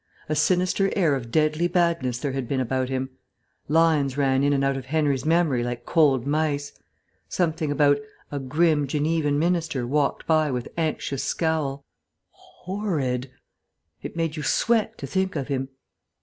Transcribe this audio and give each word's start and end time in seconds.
A 0.27 0.35
sinister 0.35 0.91
air 0.95 1.13
of 1.15 1.29
deadly 1.29 1.67
badness 1.67 2.17
there 2.17 2.31
had 2.31 2.47
been 2.47 2.59
about 2.59 2.89
him.... 2.89 3.11
Lines 3.67 4.17
ran 4.17 4.41
in 4.43 4.51
and 4.51 4.63
out 4.63 4.75
of 4.75 4.87
Henry's 4.87 5.25
memory 5.27 5.61
like 5.63 5.85
cold 5.85 6.25
mice. 6.25 6.71
Something 7.29 7.71
about 7.71 7.99
"a 8.31 8.39
grim 8.39 8.87
Genevan 8.87 9.37
minister 9.37 9.85
walked 9.85 10.25
by 10.25 10.49
with 10.49 10.69
anxious 10.75 11.23
scowl."... 11.23 11.85
Horrid.... 12.31 13.29
It 14.01 14.15
made 14.15 14.35
you 14.35 14.41
sweat 14.41 14.97
to 14.97 15.05
think 15.05 15.35
of 15.35 15.49
him. 15.49 15.69